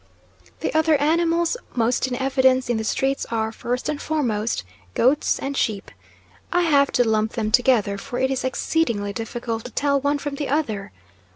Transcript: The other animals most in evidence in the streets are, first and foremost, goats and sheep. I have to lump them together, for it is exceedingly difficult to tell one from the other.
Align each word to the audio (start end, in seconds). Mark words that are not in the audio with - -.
The 0.61 0.73
other 0.73 0.95
animals 0.95 1.55
most 1.75 2.07
in 2.07 2.15
evidence 2.15 2.71
in 2.71 2.77
the 2.77 2.83
streets 2.83 3.27
are, 3.27 3.51
first 3.51 3.87
and 3.87 4.01
foremost, 4.01 4.63
goats 4.95 5.37
and 5.37 5.55
sheep. 5.55 5.91
I 6.51 6.61
have 6.63 6.89
to 6.93 7.07
lump 7.07 7.33
them 7.33 7.51
together, 7.51 7.99
for 7.99 8.17
it 8.17 8.31
is 8.31 8.43
exceedingly 8.43 9.13
difficult 9.13 9.63
to 9.65 9.69
tell 9.71 10.01
one 10.01 10.17
from 10.17 10.33
the 10.33 10.49
other. 10.49 10.91